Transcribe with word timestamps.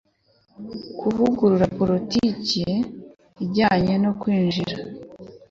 kuvugurura 0.99 1.65
politiki 1.79 2.63
ijyanye 3.45 3.93
no 4.03 4.11
kwinjira 4.19 4.75